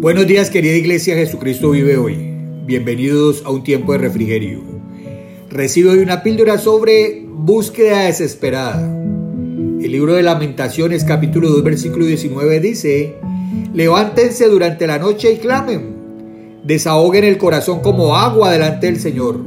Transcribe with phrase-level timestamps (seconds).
[0.00, 2.16] Buenos días querida iglesia, Jesucristo vive hoy.
[2.64, 4.62] Bienvenidos a un tiempo de refrigerio.
[5.50, 8.80] Recibe hoy una píldora sobre búsqueda desesperada.
[8.80, 13.16] El libro de lamentaciones capítulo 2 versículo 19 dice,
[13.74, 15.94] levántense durante la noche y clamen,
[16.64, 19.38] desahoguen el corazón como agua delante del Señor,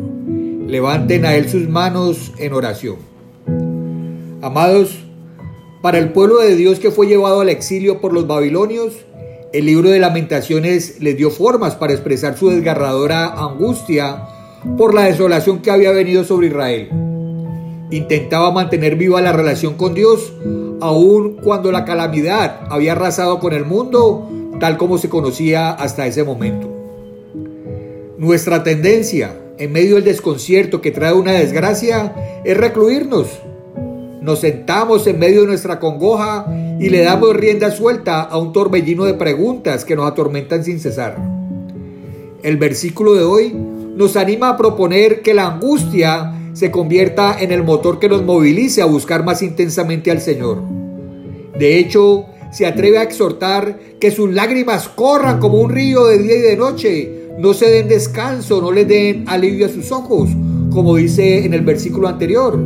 [0.67, 2.97] levanten a Él sus manos en oración.
[4.43, 4.99] Amados,
[5.81, 8.93] para el pueblo de Dios que fue llevado al exilio por los babilonios,
[9.53, 14.27] el libro de lamentaciones les dio formas para expresar su desgarradora angustia
[14.77, 16.89] por la desolación que había venido sobre Israel.
[17.91, 20.33] Intentaba mantener viva la relación con Dios,
[20.81, 24.27] aun cuando la calamidad había arrasado con el mundo
[24.59, 26.67] tal como se conocía hasta ese momento.
[28.17, 33.27] Nuestra tendencia, en medio del desconcierto que trae una desgracia, es recluirnos.
[34.19, 36.47] Nos sentamos en medio de nuestra congoja
[36.79, 41.17] y le damos rienda suelta a un torbellino de preguntas que nos atormentan sin cesar.
[42.41, 43.53] El versículo de hoy
[43.95, 48.81] nos anima a proponer que la angustia se convierta en el motor que nos movilice
[48.81, 50.61] a buscar más intensamente al Señor.
[51.57, 56.37] De hecho, se atreve a exhortar que sus lágrimas corran como un río de día
[56.37, 60.29] y de noche, no se den descanso, no le den alivio a sus ojos,
[60.71, 62.59] como dice en el versículo anterior.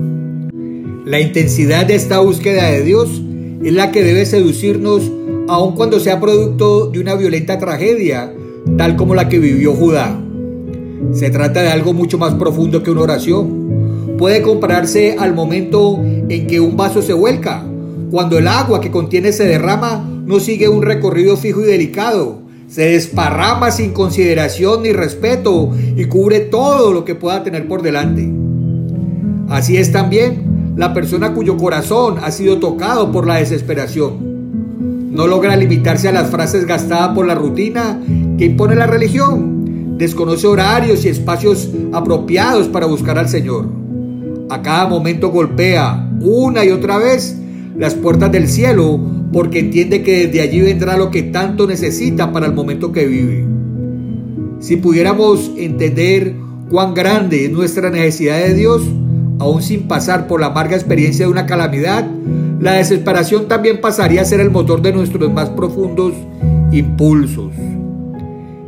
[1.05, 3.21] La intensidad de esta búsqueda de Dios
[3.63, 5.11] es la que debe seducirnos
[5.47, 8.33] aun cuando sea producto de una violenta tragedia,
[8.77, 10.19] tal como la que vivió Judá.
[11.13, 14.15] Se trata de algo mucho más profundo que una oración.
[14.17, 17.63] Puede compararse al momento en que un vaso se vuelca,
[18.11, 22.89] cuando el agua que contiene se derrama, no sigue un recorrido fijo y delicado, se
[22.89, 28.29] desparrama sin consideración ni respeto y cubre todo lo que pueda tener por delante.
[29.49, 30.46] Así es también
[30.77, 34.37] la persona cuyo corazón ha sido tocado por la desesperación.
[35.11, 37.99] No logra limitarse a las frases gastadas por la rutina
[38.37, 39.97] que impone la religión.
[39.97, 43.67] Desconoce horarios y espacios apropiados para buscar al Señor.
[44.51, 47.35] A cada momento golpea una y otra vez
[47.75, 48.99] las puertas del cielo
[49.33, 53.45] porque entiende que desde allí vendrá lo que tanto necesita para el momento que vive.
[54.59, 56.35] Si pudiéramos entender
[56.69, 58.83] cuán grande es nuestra necesidad de Dios,
[59.39, 62.09] aún sin pasar por la amarga experiencia de una calamidad,
[62.59, 66.13] la desesperación también pasaría a ser el motor de nuestros más profundos
[66.71, 67.53] impulsos.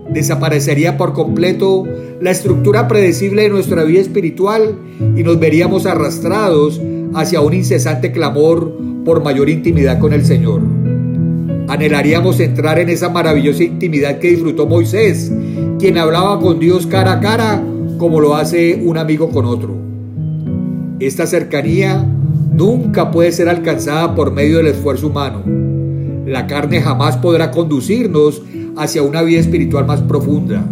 [0.09, 1.85] Desaparecería por completo
[2.22, 4.75] la estructura predecible de nuestra vida espiritual
[5.16, 6.81] y nos veríamos arrastrados
[7.13, 8.72] hacia un incesante clamor
[9.06, 10.62] por mayor intimidad con el Señor.
[11.68, 15.31] Anhelaríamos entrar en esa maravillosa intimidad que disfrutó Moisés,
[15.78, 17.63] quien hablaba con Dios cara a cara
[17.97, 19.89] como lo hace un amigo con otro.
[21.00, 22.06] Esta cercanía
[22.52, 25.44] nunca puede ser alcanzada por medio del esfuerzo humano.
[26.26, 28.42] La carne jamás podrá conducirnos
[28.76, 30.66] hacia una vida espiritual más profunda.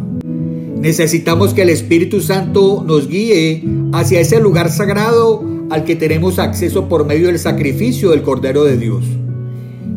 [0.82, 6.90] Necesitamos que el Espíritu Santo nos guíe hacia ese lugar sagrado al que tenemos acceso
[6.90, 9.06] por medio del sacrificio del Cordero de Dios.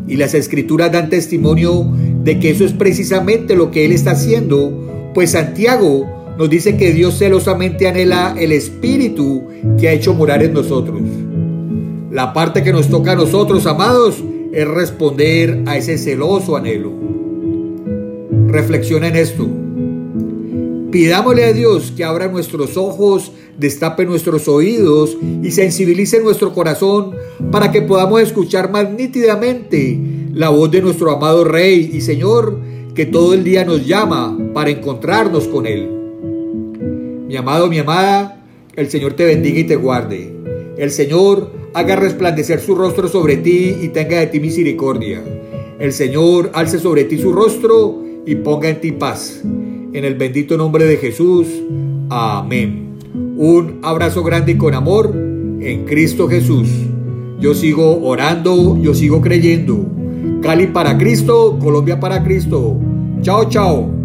[0.07, 1.91] Y las escrituras dan testimonio
[2.23, 6.91] de que eso es precisamente lo que Él está haciendo, pues Santiago nos dice que
[6.91, 9.47] Dios celosamente anhela el Espíritu
[9.79, 11.01] que ha hecho morar en nosotros.
[12.11, 16.91] La parte que nos toca a nosotros, amados, es responder a ese celoso anhelo.
[18.47, 19.47] Reflexiona en esto.
[20.91, 27.11] Pidámosle a Dios que abra nuestros ojos, destape nuestros oídos y sensibilice nuestro corazón
[27.49, 29.97] para que podamos escuchar más nítidamente
[30.33, 32.59] la voz de nuestro amado Rey y Señor
[32.93, 36.00] que todo el día nos llama para encontrarnos con Él.
[37.31, 38.43] Mi amado, mi amada,
[38.75, 40.35] el Señor te bendiga y te guarde.
[40.77, 45.23] El Señor haga resplandecer su rostro sobre ti y tenga de ti misericordia.
[45.79, 49.43] El Señor alce sobre ti su rostro y ponga en ti paz.
[49.45, 51.47] En el bendito nombre de Jesús.
[52.09, 52.97] Amén.
[53.37, 56.67] Un abrazo grande y con amor en Cristo Jesús.
[57.39, 59.85] Yo sigo orando, yo sigo creyendo.
[60.41, 62.75] Cali para Cristo, Colombia para Cristo.
[63.21, 64.00] Chao, chao.